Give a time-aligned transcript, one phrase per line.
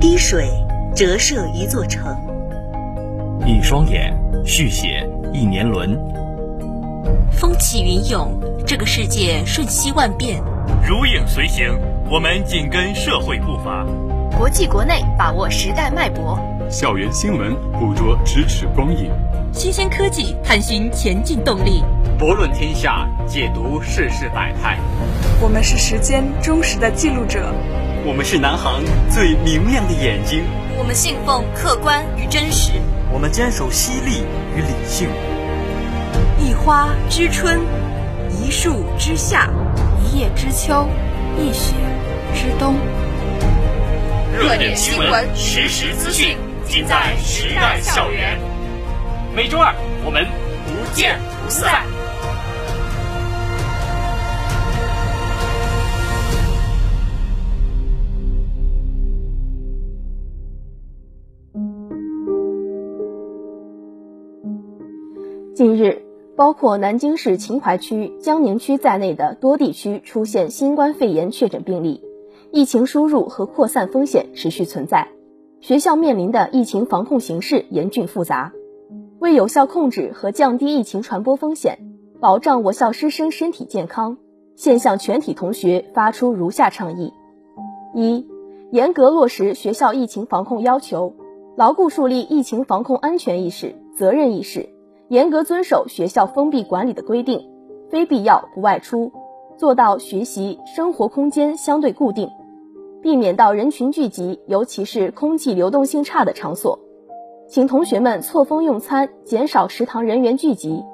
[0.00, 0.48] 滴水
[0.96, 2.16] 折射一座城，
[3.46, 4.16] 一双眼
[4.46, 5.94] 续写一年轮。
[7.30, 8.32] 风起云涌，
[8.66, 10.42] 这个世界瞬息万变。
[10.88, 11.66] 如影随形，
[12.10, 13.86] 我们紧跟社会步伐。
[14.38, 16.38] 国际国内把握时代脉搏，
[16.70, 19.10] 校园新闻捕捉咫尺光影，
[19.52, 21.84] 新鲜科技探寻前进动力，
[22.18, 24.78] 博论天下，解读世事百态。
[25.42, 27.52] 我们是时间忠实的记录者。
[28.02, 30.42] 我们是南航最明亮的眼睛，
[30.78, 32.72] 我们信奉客观与真实，
[33.12, 34.22] 我们坚守犀利
[34.56, 35.08] 与理性。
[36.38, 37.60] 一花知春，
[38.30, 39.50] 一树知夏，
[40.02, 40.88] 一叶知秋，
[41.38, 41.74] 一雪
[42.34, 42.74] 知冬。
[44.32, 48.38] 热点新闻，实时资讯，尽在时代校园。
[49.36, 49.74] 每周二，
[50.06, 50.24] 我们
[50.64, 51.84] 不见不散。
[65.60, 72.02] 近日，包括南京市秦淮区、江宁区在内的多地区出现新冠肺炎确诊病例，
[72.50, 75.08] 疫情输入和扩散风险持续存在。
[75.60, 78.54] 学校面临的疫情防控形势严峻复杂，
[79.18, 81.78] 为有效控制和降低疫情传播风险，
[82.20, 84.16] 保障我校师生身体健康，
[84.56, 87.12] 现向全体同学发出如下倡议：
[87.94, 88.26] 一、
[88.72, 91.16] 严格落实学校疫情防控要求，
[91.54, 94.70] 牢固树立疫情防控安全意识、责任意识。
[95.10, 97.50] 严格遵守学校封闭管理的规定，
[97.90, 99.10] 非必要不外出，
[99.56, 102.30] 做到学习生活空间相对固定，
[103.02, 106.78] 避免到人群聚集，尤其是空气流动性差的场所。
[107.48, 110.84] 请同学们错峰用餐，减少食堂人员聚集。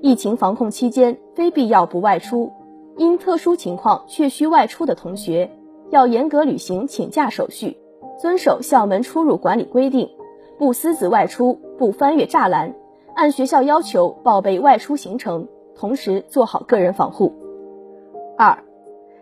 [0.00, 2.52] 疫情防控期间，非必要不外出。
[2.96, 5.50] 因特殊情况确需外出的同学，
[5.90, 7.76] 要严格履行请假手续，
[8.20, 10.08] 遵守校门出入管理规定，
[10.58, 12.72] 不私自外出，不翻越栅栏。
[13.14, 17.32] 按学校要求报备外出行程，同时做好个人防护。
[18.36, 18.58] 二，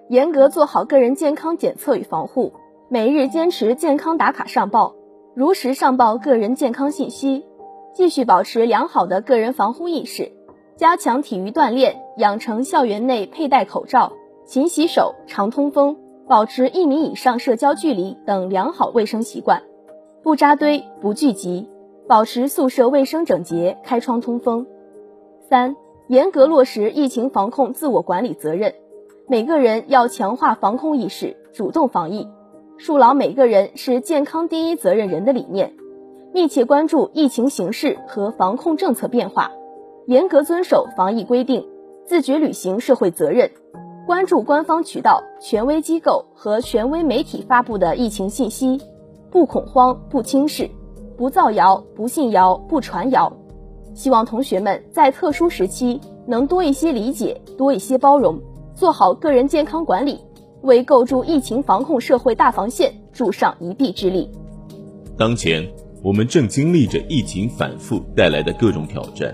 [0.09, 2.53] 严格做好个人健康检测与防护，
[2.89, 4.95] 每日坚持健康打卡上报，
[5.35, 7.45] 如实上报个人健康信息，
[7.93, 10.33] 继续保持良好的个人防护意识，
[10.77, 14.13] 加强体育锻炼，养成校园内佩戴口罩、
[14.47, 19.63] 勤洗手、常通风、保持一米以上社交距离等良好卫生习惯，
[20.23, 21.69] 不扎堆，不聚集。
[22.09, 24.67] 保持宿舍卫生整洁，开窗通风。
[25.49, 25.77] 三、
[26.09, 28.75] 严格落实疫情防控自我管理责任，
[29.29, 32.29] 每个人要强化防控意识，主动防疫，
[32.77, 35.75] 树牢每个人是健康第一责任人的理念，
[36.35, 39.53] 密切关注疫情形势和防控政策变化，
[40.07, 41.67] 严格遵守防疫规定，
[42.05, 43.51] 自觉履行社会责任，
[44.07, 48.81] 关注官方渠道、权威机构和权威媒体发布的疫情信息，
[49.31, 50.69] 不恐慌，不轻视。
[51.23, 53.33] 不造谣，不信谣，不传谣。
[53.95, 58.37] 希望同学们在特殊时期能多一些理解，多一些包容，
[58.75, 60.19] 做好个人健康管理，
[60.63, 64.29] 为构筑疫情防控社会大防线助上一臂之力。
[65.17, 65.65] 当前，
[66.03, 69.33] 我们正经历着疫情反复带来的各种挑战，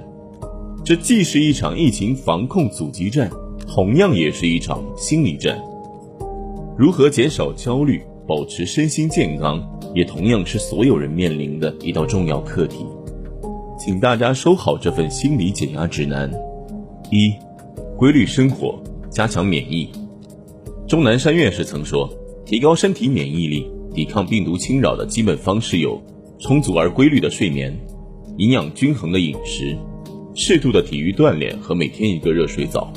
[0.85, 3.31] 这既是一场疫情防控阻击战，
[3.67, 5.59] 同样也是一场心理战。
[6.77, 8.03] 如何减少焦虑？
[8.27, 9.59] 保持身心健康，
[9.99, 12.87] 也同样是所有人面临的一道重要课题。
[13.77, 16.31] 请大家收好这份心理减压指南：
[17.11, 17.35] 一、
[17.97, 19.91] 规律生活，加强免疫。
[20.87, 22.09] 钟南山院士曾说，
[22.47, 26.01] 提高身体免疫力、抵抗病毒侵扰的基本方式有
[26.39, 27.77] 充足而规律的睡眠、
[28.37, 29.77] 营养均衡的饮食、
[30.33, 32.93] 适度的体育锻炼和每天一个热水澡。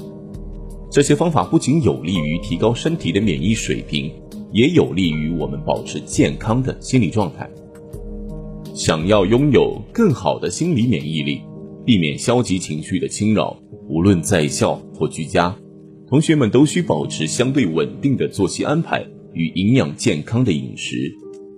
[0.92, 4.12] 这些方法不仅有利于提高身体的免疫水平。
[4.52, 7.50] 也有利于我们保持健康的心理状态。
[8.74, 11.42] 想要拥有更好的心理免疫力，
[11.86, 13.58] 避免消极情绪的侵扰，
[13.90, 15.56] 无论在校或居家，
[16.08, 21.12] 同学们都需保持相对稳定的作息安排与营养健康的饮食，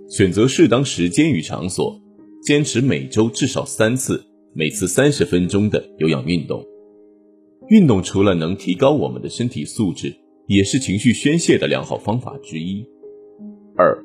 [0.08, 2.00] 选择适当时间与场所，
[2.42, 6.64] 坚持每周至少三次，每次三十分钟的有氧运动。
[7.68, 10.14] 运动除了能提高我们的身体素质。
[10.46, 12.84] 也是情绪宣泄的良好方法之一。
[13.76, 13.96] 二，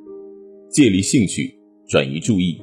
[0.70, 1.54] 借力兴趣，
[1.88, 2.58] 转移注意。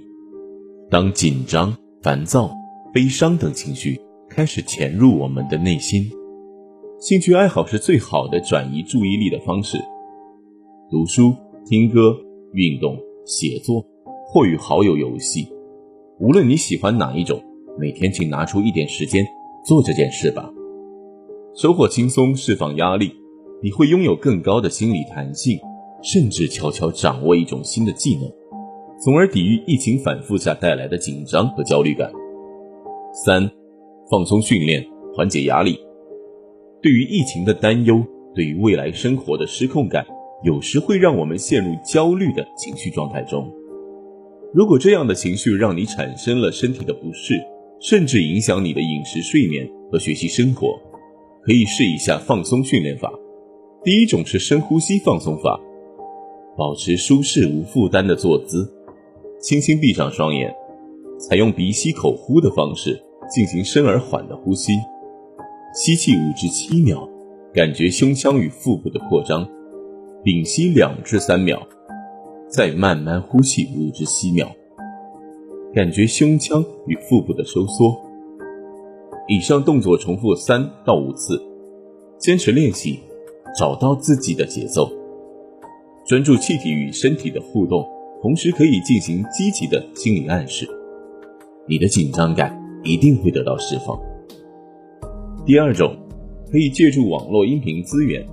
[0.91, 2.51] 当紧张、烦躁、
[2.93, 6.11] 悲伤等情绪开始潜入我们的内心，
[6.99, 9.79] 兴趣爱好是最好的转移注意力的方式。
[10.91, 11.35] 读书、
[11.67, 12.17] 听歌、
[12.53, 12.97] 运动、
[13.27, 13.85] 写作，
[14.27, 15.49] 或与好友游戏，
[16.19, 17.43] 无论你喜欢哪一种，
[17.79, 19.27] 每天请拿出一点时间
[19.67, 20.51] 做这件事吧。
[21.55, 23.13] 收获轻松，释放压力。
[23.67, 25.59] 你会拥有更高的心理弹性，
[26.01, 28.31] 甚至悄悄掌握一种新的技能。
[29.03, 32.09] 从而抵御疫情反复下带来的紧张和焦虑感。
[33.25, 33.51] 三、
[34.09, 34.87] 放松训练，
[35.17, 35.81] 缓解压力。
[36.81, 38.01] 对于疫情的担忧，
[38.37, 40.07] 对于未来生活的失控感，
[40.45, 43.53] 有时会让我们陷入焦虑的情绪状态中。
[44.55, 47.35] 如果这样的情绪让你产生了身体的不适，
[47.81, 50.79] 甚至影响你的饮食、睡眠和学习生活，
[51.43, 53.13] 可以试一下放松训练法。
[53.87, 55.61] 第一种是深呼吸放松法，
[56.57, 58.69] 保持舒适无负担的坐姿，
[59.41, 60.53] 轻轻闭上双眼，
[61.21, 63.01] 采用鼻吸口呼的方式
[63.31, 64.73] 进行深而缓的呼吸，
[65.73, 67.09] 吸气五至七秒，
[67.55, 69.49] 感觉胸腔与腹部的扩张，
[70.25, 71.65] 屏息两至三秒。
[72.49, 74.51] 再慢慢呼气五至七秒，
[75.73, 77.97] 感觉胸腔与腹部的收缩。
[79.29, 81.41] 以上动作重复三到五次，
[82.19, 82.99] 坚持练习，
[83.57, 84.91] 找到自己的节奏，
[86.07, 87.85] 专注气体与身体的互动，
[88.21, 90.69] 同时可以进行积极的心理暗示，
[91.67, 93.99] 你的紧张感一定会得到释放。
[95.45, 95.97] 第二种，
[96.51, 98.27] 可以借助网络音频资源，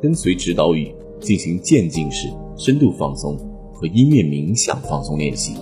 [0.00, 3.36] 跟随指导语进行渐进式深度放松。
[3.72, 5.54] 和音乐冥想放松练习，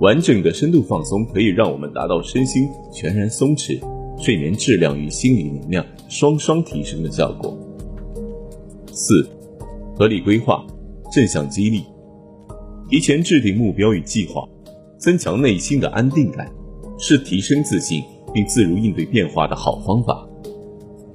[0.00, 3.80] 完整的深度放松可以让我们达到身心全然松弛、
[4.18, 7.56] 睡眠质量与心理能量双双提升的效果。
[9.02, 9.26] 四、
[9.96, 10.62] 合理规划，
[11.10, 11.84] 正向激励，
[12.90, 14.46] 提前制定目标与计划，
[14.98, 16.46] 增强内心的安定感，
[16.98, 18.02] 是提升自信
[18.34, 20.28] 并自如应对变化的好方法。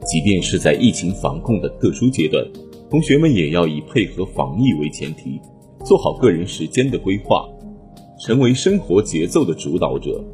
[0.04, 2.44] 即便是在疫情防控的特殊阶段，
[2.90, 5.40] 同学们也要以配合防疫为前提。
[5.84, 7.48] 做好个人时间的规划，
[8.20, 10.26] 成为生活节奏的主导者，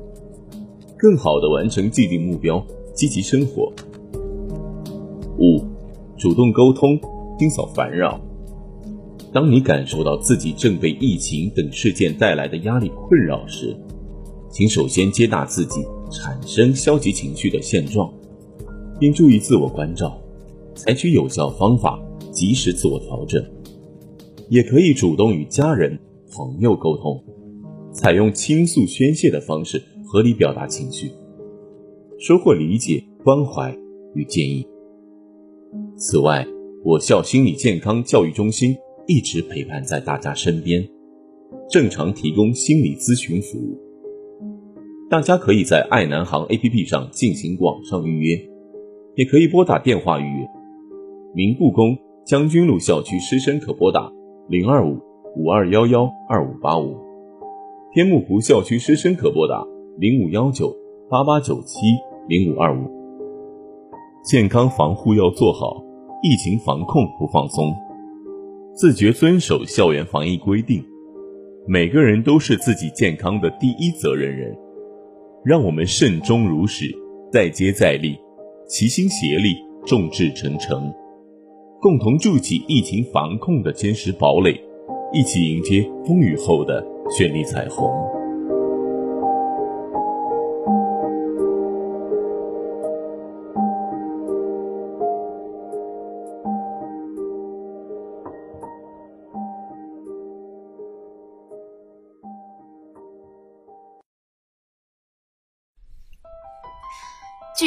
[0.97, 3.69] 更好的完成既定目标，积极生活。
[5.37, 5.59] 五，
[6.17, 6.97] 主动沟通，
[7.41, 8.21] 清扫烦扰。
[9.33, 13.75] 当你感受到自己正被疫情等事件带来的压力困扰时，
[14.51, 18.13] 请首先接纳自己产生消极情绪的现状，
[18.99, 20.15] 并注意自我关照，
[20.75, 21.99] 采取有效方法，
[22.31, 23.43] 及时自我调整。
[24.47, 25.97] 也可以主动与家人、
[26.31, 27.23] 朋友沟通，
[27.91, 31.11] 采用倾诉宣泄的方式，合理表达情绪，
[32.19, 33.75] 收获理解、关怀
[34.13, 34.63] 与建议。
[35.97, 36.45] 此外，
[36.83, 38.75] 我校心理健康教育中心
[39.05, 40.83] 一直陪伴在大家身边，
[41.69, 43.79] 正常提供心理咨询服务。
[45.07, 48.35] 大家可以在爱南航 APP 上进行网上预约，
[49.15, 50.47] 也可以拨打电话预约。
[51.35, 51.95] 明故宫
[52.25, 54.11] 将军路校区师生可拨打。
[54.49, 54.97] 零二五
[55.37, 56.97] 五二幺幺二五八五，
[57.93, 59.63] 天目湖校区师生可拨打
[59.99, 60.75] 零五幺九
[61.09, 61.77] 八八九七
[62.27, 62.89] 零五二五。
[64.23, 65.81] 健康防护要做好，
[66.23, 67.75] 疫情防控不放松，
[68.75, 70.83] 自觉遵守校园防疫规定。
[71.67, 74.55] 每个人都是自己健康的第一责任人，
[75.43, 76.85] 让我们慎终如始，
[77.31, 78.15] 再接再厉，
[78.67, 80.93] 齐心协力，众志成城。
[81.81, 84.55] 共同筑起疫情防控的坚实堡垒，
[85.11, 87.89] 一起迎接风雨后的绚丽彩虹。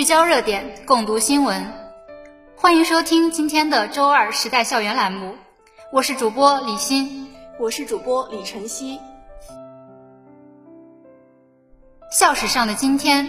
[0.04, 1.66] 聚焦热点，共读新闻。
[2.58, 5.34] 欢迎收听今天的周二时代校园栏目，
[5.90, 9.00] 我是主播李欣，我是主播李晨曦。
[12.12, 13.26] 校史上的今天，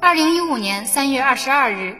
[0.00, 1.98] 二零一五年三月二十二日，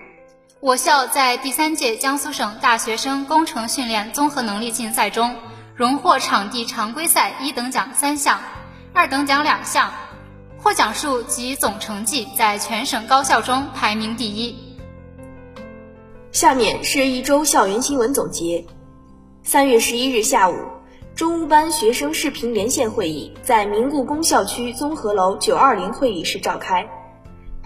[0.61, 5.37] 我校在第三届江苏省大学生工程训练综合能力竞赛中，
[5.77, 8.41] 荣获场地常规赛一等奖三项，
[8.95, 9.93] 二等奖两项，
[10.63, 14.57] 获奖数及总成绩在全省高校中排名第一。
[16.31, 18.65] 下面是一周校园新闻总结。
[19.43, 20.55] 三月十一日下午，
[21.17, 26.89] 中乌班学生视频连线会议在明故宫校区综合楼九二零会议室召开。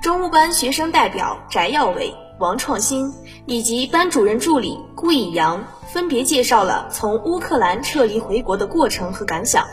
[0.01, 3.13] 中乌班学生代表翟耀伟、王创新
[3.45, 5.63] 以及班主任助理顾以阳
[5.93, 9.67] 分别介绍了从乌克兰撤离回国的过程和感想。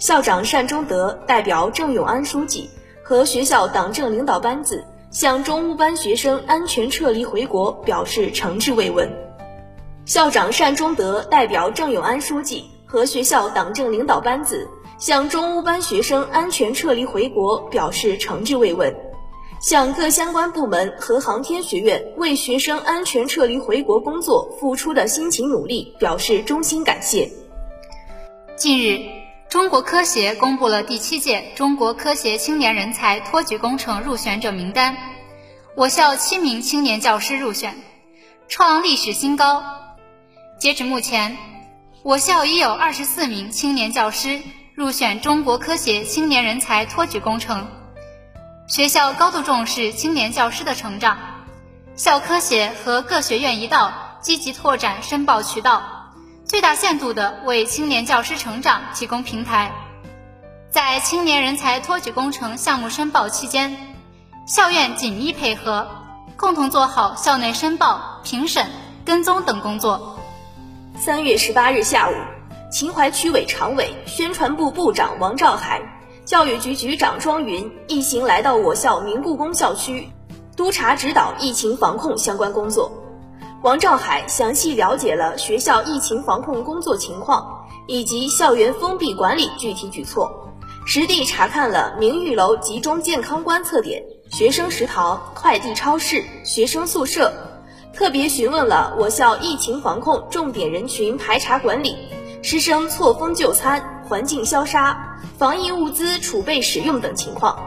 [0.00, 2.70] 校长单忠德代表郑永安书记
[3.02, 4.82] 和学校党政领导班子。
[5.10, 9.10] 向中乌班学生安全撤离回国表示诚挚慰问。
[10.06, 14.66] 校长单忠德代表郑永安书记和学校党政领导班子
[14.98, 18.94] 向中乌班学生安全撤离回国表示诚挚慰问，
[19.60, 27.28] 向各相关部门和航天学院为学生安全撤离回国工作付出的辛勤努力表示衷心感谢。
[28.56, 29.00] 近日，
[29.50, 34.96] 中国科协公布了第七届中国科协青年人才托举工程入选者名单，
[35.74, 37.76] 我校七名青年教师入选，
[38.46, 39.64] 创历史新高。
[40.60, 41.36] 截止目前，
[42.04, 44.40] 我校已有二十四名青年教师
[44.76, 47.66] 入选中国科协青年人才托举工程。
[48.68, 51.18] 学校高度重视青年教师的成长，
[51.96, 53.92] 校科协和各学院一道
[54.22, 55.99] 积极拓展申报渠道。
[56.50, 59.70] 最大限度地为青年教师成长提供平台。
[60.68, 63.94] 在青年人才托举工程项目申报期间，
[64.48, 65.86] 校院紧密配合，
[66.36, 68.66] 共同做好校内申报、评审、
[69.04, 70.18] 跟踪等工作。
[70.98, 72.14] 三月十八日下午，
[72.68, 75.80] 秦淮区委常委、宣传部部长王兆海、
[76.24, 80.10] 教育局局长庄云一行来到我校明故宫校区，
[80.56, 82.90] 督查指导疫情防控相关工作。
[83.62, 90.48] 王兆海详细了解了学校疫情防控工作情况以及校园封闭管理具体举措，
[90.86, 97.30] 实地查看了明玉楼集中健康观测点、学生食堂、快递超市、学生宿舍，
[97.92, 101.94] 特别询问了我校疫情防控重点人群排查管理、
[102.42, 107.58] 师生错峰就餐、环境消杀、防疫物资储备使用等情况，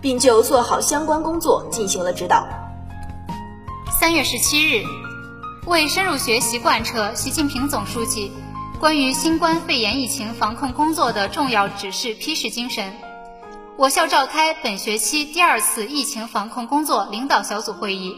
[0.00, 2.46] 并就做好相关工作进行了指导。
[3.98, 4.84] 三月十七日。
[5.66, 8.32] 为深入学习贯彻习近平总书记
[8.80, 12.92] 关于新冠肺炎疫情防控工作的重要指示批示精神，
[13.76, 18.12] 我校召开本学期第二次疫情防控工作领导小组会议，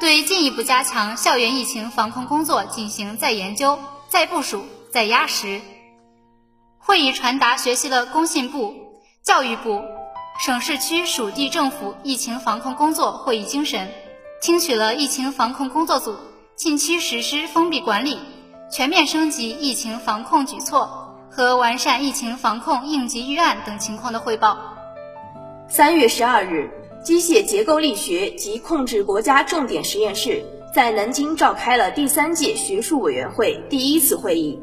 [0.00, 5.60] 对进一步加强校园疫情防控工作进行再研究、再部署、再压实。
[6.78, 8.74] 会议传达学习了工信部、
[9.22, 9.82] 教育部、
[10.44, 13.88] 省市区属地政府疫情防控工作会议精神，
[14.42, 16.16] 听取了疫情防控工作组。
[16.56, 18.18] 近期实施封闭管理、
[18.72, 24.56] 全面升级疫情防控举措和完善疫情防控应急预案等情况的汇报。
[25.68, 26.70] 三月十二日，
[27.04, 30.42] 机械结构力学及控制国家重点实验室
[30.74, 34.58] 在南京召开了第三届学术委员会第一次会议。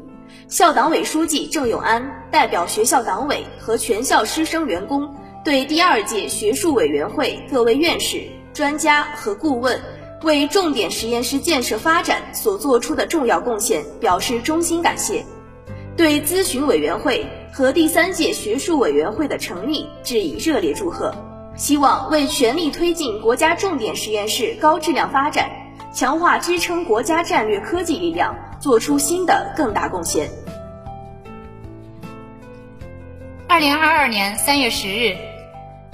[0.48, 9.80] 校党委书记郑永安代表学校党委和全校师生员工，对第二届学术委员会各位院士、专家和顾问。
[10.24, 15.24] 为重点实验室建设发展所做出的重要贡献表示衷心感谢，
[15.96, 21.14] 对咨询委员会和第三届学术委员会的成立致以热烈祝贺，
[21.56, 25.50] 希望为全力推进国家重点实验室高质量发展，
[25.92, 30.30] 强化支撑国家战略科技力量做出新的更大贡献。
[33.46, 35.16] 二零二二年三月十日，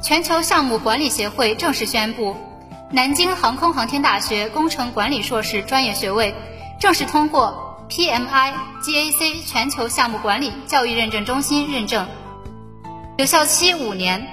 [0.02, 2.36] 全球项目管理协会正式宣布。
[2.92, 6.34] 南京航空航天大学工程管理硕士专业学位
[6.80, 12.08] 正式通过 PMI GAC 全球项目管理教育认证中心认证，
[13.16, 14.26] 有效期五年。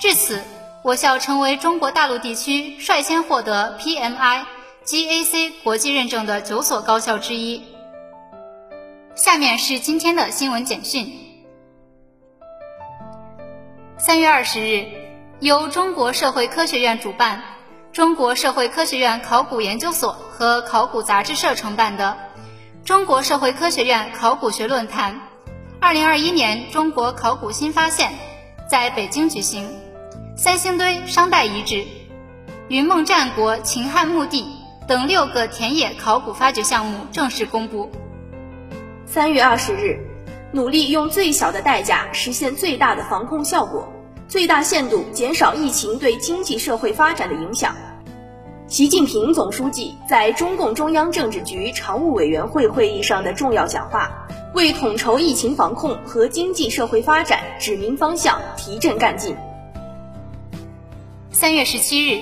[0.00, 0.42] 至此，
[0.82, 4.44] 我校成为中国大陆地区率先获得 PMI
[4.84, 7.62] GAC 国际认证的九所高校之一。
[9.14, 11.08] 下面是今天的新闻简讯：
[13.96, 14.86] 三月二十日，
[15.38, 17.42] 由中国社会科学院主办。
[17.96, 22.18] 中国社会科学院考古研究所和考古杂志社承办的
[22.84, 25.18] 中国社会科学院考古学论坛，
[25.80, 28.12] 二零二一年中国考古新发现
[28.68, 29.66] 在北京举行。
[30.36, 31.86] 三星堆商代遗址、
[32.68, 34.44] 云梦战国秦汉墓地
[34.86, 37.90] 等六个田野考古发掘项目正式公布。
[39.06, 39.98] 三月二十日，
[40.52, 43.90] 努力用最小的代价实现最大的防控效果。
[44.28, 47.74] 最大限度减少疫情对经济社会发展的影响。
[48.66, 54.10] 习近平总书记在中共中央政治局常务委员会会议上的重要讲话，
[54.54, 59.36] 为统筹疫情防控和经济社会发展指明方向、提振干劲。
[61.30, 62.20] 三月十七日，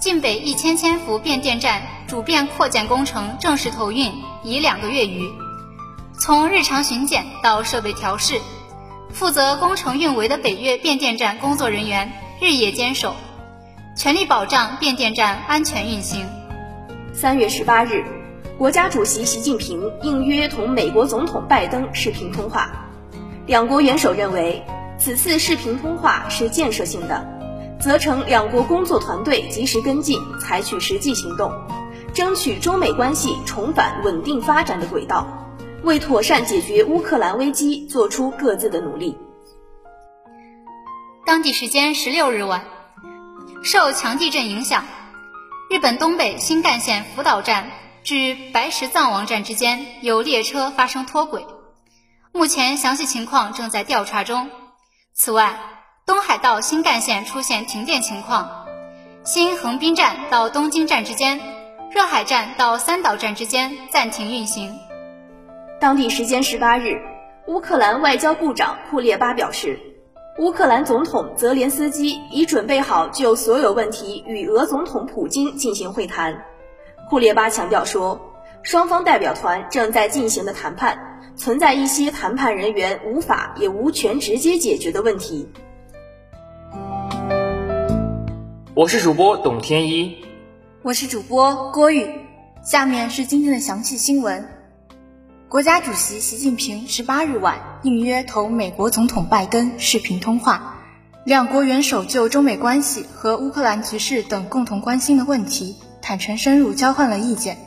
[0.00, 5.30] 晋北一千千伏变电站主变扩建工程正式投运，已两个月余。
[6.18, 8.40] 从日常巡检到设备调试。
[9.14, 13.14] 负责工程运维的北岳变电站工作人员日夜坚守，
[13.96, 16.26] 全力保障变电站安全运行。
[17.12, 18.04] 三月十八日，
[18.58, 22.88] 国家主席习近平应约同美国总统拜登视频通话，
[23.46, 24.64] 两国元首认为
[24.98, 27.24] 此次视频通话是建设性的，
[27.78, 31.52] 责成两国工作团队及时跟进，采取实际行动，
[32.12, 35.43] 争取中美关系重返稳定发展的轨道。
[35.84, 39.16] 为妥善解决乌克兰危机做出各自的努力。
[41.26, 42.64] 当地时间十六日晚，
[43.62, 44.84] 受强地震影响，
[45.68, 47.70] 日本东北新干线福岛站
[48.02, 51.46] 至白石藏王站之间有列车发生脱轨，
[52.32, 54.50] 目前详细情况正在调查中。
[55.14, 55.58] 此外，
[56.06, 58.66] 东海道新干线出现停电情况，
[59.22, 61.40] 新横滨站到东京站之间、
[61.90, 64.78] 热海站到三岛站之间暂停运行。
[65.84, 66.98] 当地时间十八日，
[67.46, 69.78] 乌克兰外交部长库列巴表示，
[70.38, 76.42] 乌克兰总统泽连斯基已准备好就所有问题与俄总统普京进行会谈。
[77.10, 78.18] 库列巴强调说，
[78.62, 85.50] 双方代表团正在进行的谈判存在一些谈判人员无法也无权直接解决的问题。
[88.74, 90.16] 我是主播董天一，
[90.80, 92.08] 我是主播郭玉，
[92.62, 94.53] 下面是今天的详细新闻。
[95.48, 100.82] 国家主席习近平十八日晚应约同美国总统拜登视频通话，
[101.24, 107.58] 两国元首就中美关系和乌克兰局势等共同关心的问题坦诚深入交换了意见。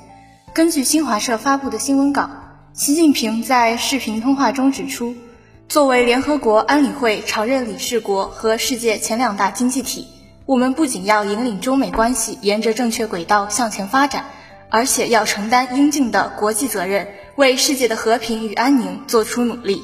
[0.53, 2.29] 根据新华社发布的新闻稿，
[2.73, 5.15] 习近平在视频通话中指出，
[5.69, 10.07] 作为联合国安理会常任理事国和世界前两大经济体，
[10.45, 14.25] 我们不仅要引领中美关系沿着正确轨道向前发展，
[14.69, 17.07] 而且要承担应尽的国际责任，
[17.37, 19.83] 为世界的和平与安宁做出努力。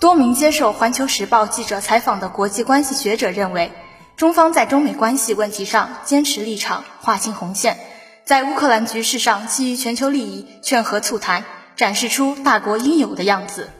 [0.00, 3.70] 多名接受《环球时报》记者采访的国际关系学者认为，
[4.16, 7.78] 中方在中美关系问题上坚持立场，划清红线。
[8.24, 11.44] 在乌克兰局势上，基于全球利益劝和促谈，
[11.76, 13.70] 展示出大国应有的样子。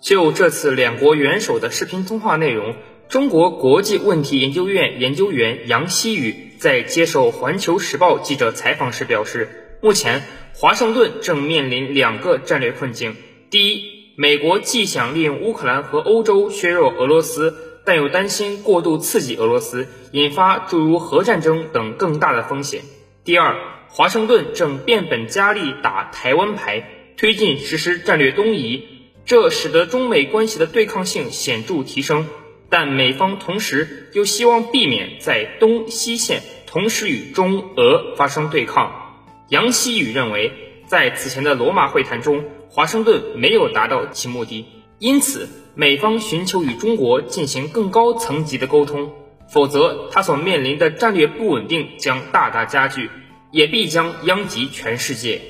[0.00, 2.76] 就这次两国元首的视频通话内容，
[3.08, 10.22] 中国国际问题研究院研究员杨希宇在接受《环球时报》记者采访时表示，目前
[10.56, 13.16] 华盛顿正面临两个战略困境：
[13.50, 22.82] 第一，美国既想利用乌克兰和欧洲削弱俄罗斯，但又担心过度刺激俄罗斯，引发诸如核战争等更大的风险。
[23.24, 23.56] 第二，
[23.88, 28.84] 华盛顿正变本加厉打台湾牌，推进实施战略东移，
[29.26, 32.28] 这使得中美关系的对抗性显著提升。
[32.70, 39.03] 但美方同时又希望避免在东西线同时与中俄发生对抗。
[39.48, 40.52] 杨希宇认为，
[40.86, 44.66] 在此前的罗马会谈中，华盛顿没有达到其目的，
[44.98, 49.12] 因此美方寻求与中国进行更高层级的沟通。
[49.46, 53.10] 否则，他所面临的战略不稳定将大大加剧，
[53.50, 55.42] 也必将殃及全世界。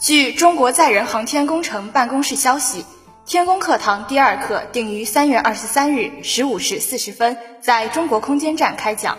[0.00, 2.84] 据中国载人航天工程办公室消息，
[3.24, 9.16] 天宫课堂第二课定于三月二十三日十五时四十分在中国空间站开讲。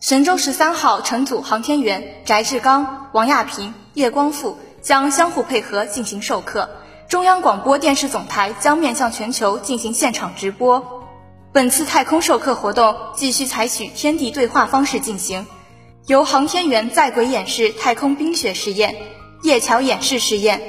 [0.00, 6.70] 神舟十三号乘组航天员翟志刚、王亚平、叶光富将相互配合进行授课。
[7.06, 11.06] 中央广播电视总台将面向全球进行现场直播。
[11.52, 15.46] 本次太空授课活动继续采取天地对话方式进行，
[16.06, 18.96] 由航天员在轨演示太空冰雪实验、
[19.42, 20.62] 叶桥演示实验、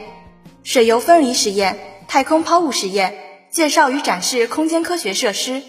[0.61, 3.17] 水油分离实验、太空抛物实验，
[3.49, 5.61] 介绍与展示空间科学设施，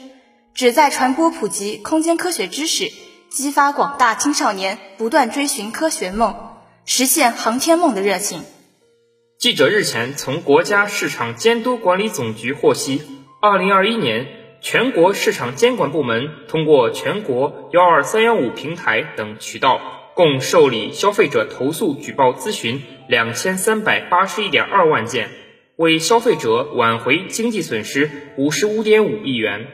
[0.53, 2.91] 旨在传播普及空间科学知识，
[3.33, 6.37] 激发广大青少年不断追寻科学梦、
[6.85, 8.43] 实现航天梦的热情。
[9.39, 13.01] 记者日前从国家市场监督管理总局获悉，
[13.41, 14.27] 二零二一年。
[14.65, 19.81] 全国市场监管部门通过全国幺二三幺五平台等渠道，
[20.15, 25.31] 共受理消费者投诉举报咨询两千三百八十一点二万件，
[25.75, 29.67] 为消费者挽回经济损失五十五点五亿元。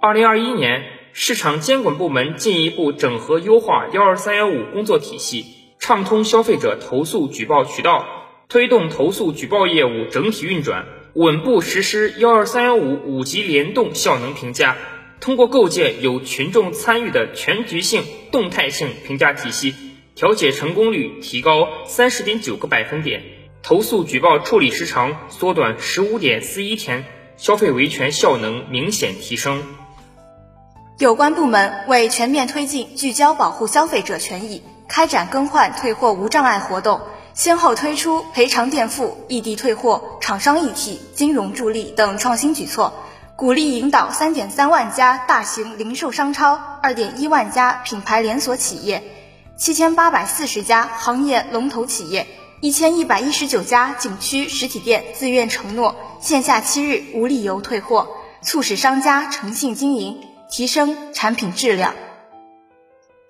[0.00, 0.84] 二零二一年，
[1.20, 5.46] 市场监管部门进一步整合优化幺二三幺五工作体系，
[5.80, 8.06] 畅通消费者投诉举报渠道，
[8.48, 10.86] 推动投诉举报业务整体运转。
[11.14, 14.76] 稳步实施幺二三幺五五级联动效能评价，
[15.20, 19.74] 通过构建有群众参与的全局性、动态性评价体系，
[20.14, 23.24] 调解成功率提高三十点九个百分点，
[23.64, 27.04] 投诉举报处理时长缩短十五点四一天，
[27.36, 29.64] 消费维权效能明显提升。
[30.98, 37.00] 有关部门为全面推进聚焦保护消费者权益，开展更换退货无障碍活动。
[37.34, 42.92] 先后推出赔偿垫付、异地退货、厂商一体、金融助力等创新举措，
[43.36, 49.04] 鼓励引导三点三万家大型零售商超、二点一万家品牌连锁企业、
[49.56, 52.26] 七千八百四十家行业龙头企业、
[52.60, 58.08] 一千一百一十九家景区实体店自愿承诺线下七日无理由退货，
[58.42, 60.18] 促使商家诚信经营，
[60.50, 61.94] 提升产品质量。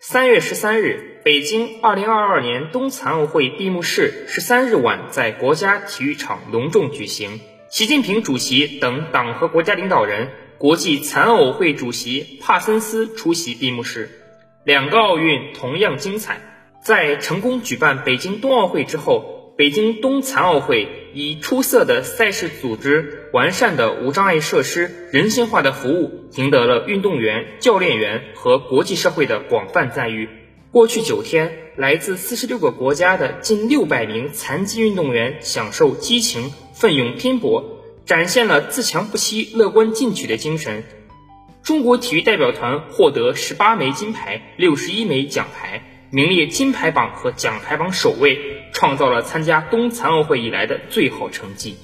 [0.00, 7.40] 三月十三日，北京二零二二年冬残奥会闭幕式十三日晚在国家体育场隆重举行。
[7.70, 14.08] 习近平主席等党和国家领导人、国际残奥会主席帕森斯出席闭幕式。
[14.64, 16.40] 两个奥运同样精彩。
[16.80, 30.28] 在成功举办北京冬奥会之后，北京冬残奥会以出色的赛事组织、完善的无障碍设施、人性化的服务，赢得了运动员、教练员和国际社会的广泛赞誉。
[30.70, 40.84] 过去九天，来自四十六个国家的近六百名残疾运动员享受激情、奋勇拼搏，展现了自强不息、乐观进取的精神。
[41.64, 48.38] 中国体育代表团获得十八枚金牌、六十一枚奖牌，名列金牌榜和奖牌榜首位，
[48.72, 51.76] 创造了参加冬残奥会以来的最好成绩。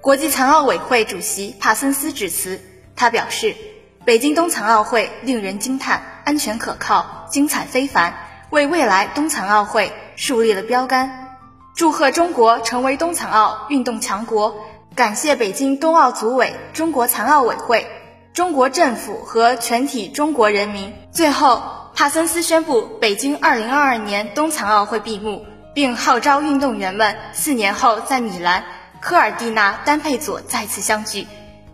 [0.00, 2.60] 国际残奥委会主席帕森斯致辞，
[2.94, 3.56] 他表示
[4.06, 8.14] ：“北京冬残奥会令人惊叹，安全可靠，精彩非凡，
[8.50, 11.38] 为未来冬残奥会树立了标杆。
[11.74, 14.54] 祝贺中国成为冬残奥运动强国！
[14.94, 17.84] 感谢北京冬奥组委、中国残奥委会。”
[18.32, 20.94] 中国政府和全体中国人民。
[21.12, 21.62] 最后，
[21.94, 28.64] 帕森斯宣布北京2022年冬残奥会闭幕，并号召运动员们四年后在米兰
[29.00, 31.26] 科尔蒂纳丹佩佐再次相聚。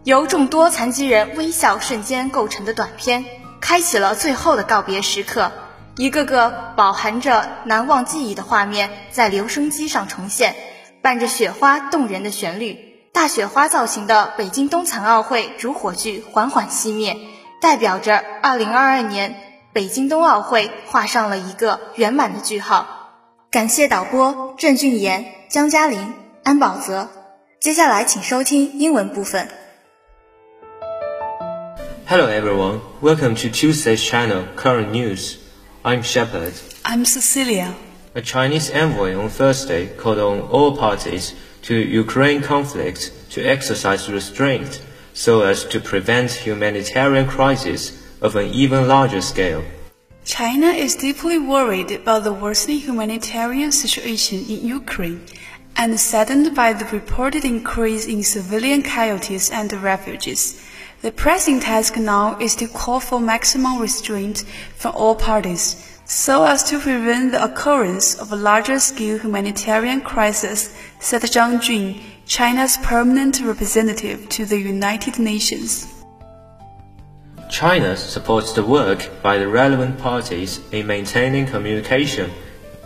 [0.02, 3.24] 由众多残疾人微笑瞬间构成的短片，
[3.60, 5.52] 开启了最后的告别时刻。
[5.96, 10.54] 一个个饱含着难忘记忆的画面在留声机上重现，
[11.00, 12.78] 伴着雪花动人的旋律。
[13.12, 17.16] 大雪花造型的北京冬残奥会主火炬缓缓熄灭，
[17.60, 19.34] 代表着2022年
[19.77, 23.03] 北京冬奥会画上了一个圆满的句号。
[23.49, 27.09] 感谢导播郑俊言、江嘉玲、安宝泽。
[27.59, 29.47] 接下来请收听英文部分。
[32.05, 35.37] Hello everyone, welcome to Tuesday's channel Current News.
[35.83, 36.53] I'm Shepard.
[36.83, 37.73] I'm Cecilia.
[38.15, 44.81] A Chinese envoy on Thursday called on all parties to Ukraine conflict to exercise restraint
[45.13, 49.64] so as to prevent humanitarian crisis of an even larger scale.
[50.24, 55.24] China is deeply worried about the worsening humanitarian situation in Ukraine
[55.76, 60.62] and saddened by the reported increase in civilian casualties and refugees.
[61.00, 64.44] The pressing task now is to call for maximum restraint
[64.76, 70.74] from all parties so as to prevent the occurrence of a larger scale humanitarian crisis,
[71.00, 75.97] said Zhang Jun, China's permanent representative to the United Nations.
[77.48, 82.30] China supports the work by the relevant parties in maintaining communication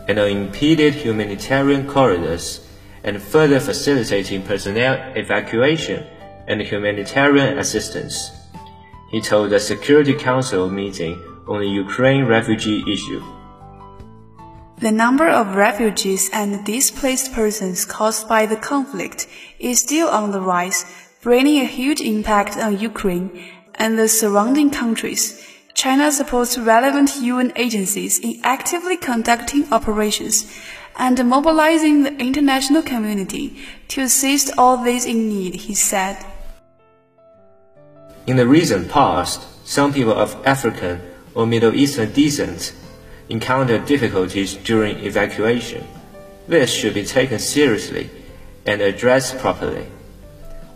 [0.08, 2.66] in unimpeded humanitarian corridors
[3.04, 6.06] and further facilitating personnel evacuation
[6.46, 8.30] and humanitarian assistance.
[9.10, 13.22] He told the Security Council meeting on the Ukraine refugee issue.
[14.78, 20.40] The number of refugees and displaced persons caused by the conflict is still on the
[20.40, 20.84] rise,
[21.20, 23.30] bringing a huge impact on Ukraine
[23.76, 25.46] and the surrounding countries.
[25.74, 30.46] China supports relevant UN agencies in actively conducting operations
[30.96, 33.56] and mobilizing the international community
[33.88, 36.24] to assist all those in need, he said.
[38.26, 41.00] In the recent past, some people of African
[41.34, 42.74] or Middle Eastern descent
[43.28, 45.86] encounter difficulties during evacuation.
[46.46, 48.10] This should be taken seriously
[48.66, 49.86] and addressed properly.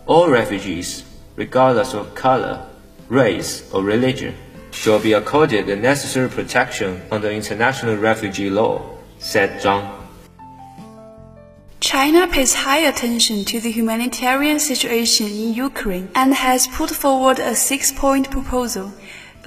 [0.07, 1.03] All refugees,
[1.35, 2.65] regardless of color,
[3.09, 4.35] race, or religion,
[4.71, 9.93] shall be accorded the necessary protection under international refugee law, said Zhang.
[11.79, 17.55] China pays high attention to the humanitarian situation in Ukraine and has put forward a
[17.55, 18.91] six point proposal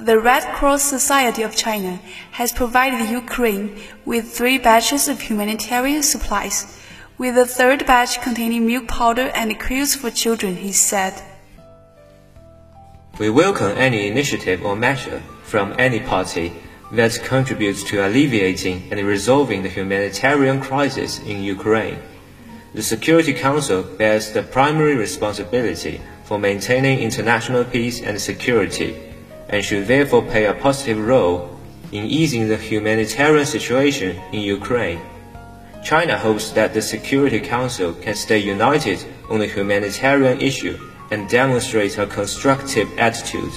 [0.01, 1.99] the Red Cross Society of China
[2.31, 6.75] has provided Ukraine with three batches of humanitarian supplies,
[7.19, 11.13] with a third batch containing milk powder and quilts for children, he said.
[13.19, 16.53] We welcome any initiative or measure from any party
[16.93, 21.99] that contributes to alleviating and resolving the humanitarian crisis in Ukraine.
[22.73, 28.95] The Security Council bears the primary responsibility for maintaining international peace and security
[29.49, 31.59] and should therefore play a positive role
[31.91, 35.01] in easing the humanitarian situation in Ukraine.
[35.83, 40.79] China hopes that the Security Council can stay united on the humanitarian issue
[41.11, 43.51] and demonstrate a constructive attitude.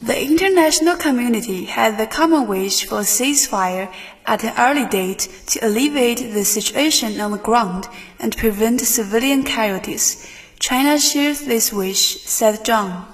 [0.00, 3.92] The international community had the common wish for a ceasefire
[4.24, 7.88] at an early date to alleviate the situation on the ground
[8.20, 10.30] and prevent civilian casualties.
[10.60, 13.04] China shares this wish, said Zhang.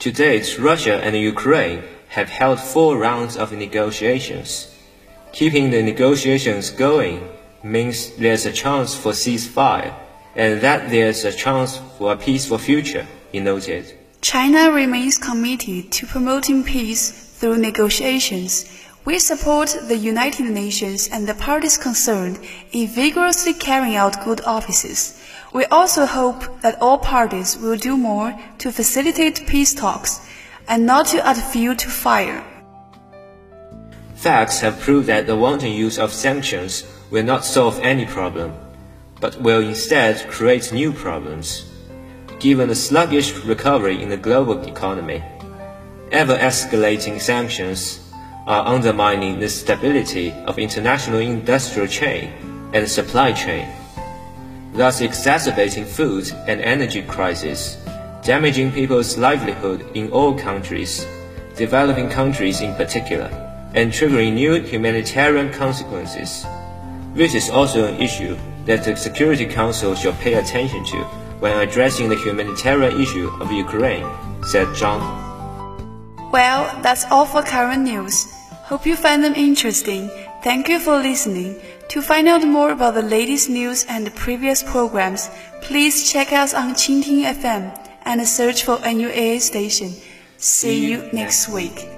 [0.00, 4.68] To date, Russia and Ukraine have held four rounds of negotiations.
[5.32, 7.26] Keeping the negotiations going
[7.64, 9.94] means there's a chance for ceasefire,
[10.36, 13.98] and that there's a chance for a peaceful future, he noted.
[14.20, 18.66] China remains committed to promoting peace through negotiations.
[19.04, 22.38] We support the United Nations and the parties concerned
[22.72, 25.22] in vigorously carrying out good offices.
[25.54, 30.20] We also hope that all parties will do more to facilitate peace talks
[30.68, 32.44] and not to add fuel to fire.
[34.16, 38.52] Facts have proved that the wanton use of sanctions will not solve any problem,
[39.20, 41.64] but will instead create new problems.
[42.38, 45.22] Given the sluggish recovery in the global economy,
[46.12, 48.00] ever escalating sanctions
[48.46, 52.32] are undermining the stability of international industrial chain
[52.72, 53.68] and supply chain,
[54.72, 57.76] thus exacerbating food and energy crisis,
[58.22, 61.06] damaging people's livelihood in all countries,
[61.56, 63.30] developing countries in particular,
[63.74, 66.44] and triggering new humanitarian consequences.
[67.16, 70.98] This is also an issue that the Security Council should pay attention to
[71.40, 74.04] when addressing the humanitarian issue of Ukraine,
[74.44, 75.00] said Zhang.
[76.30, 78.30] Well, that's all for current news.
[78.68, 80.10] Hope you find them interesting.
[80.44, 81.56] Thank you for listening.
[81.88, 85.30] To find out more about the latest news and the previous programs,
[85.62, 87.72] please check us on Qingting FM
[88.04, 89.94] and search for NUAA station.
[90.36, 91.95] See you next week.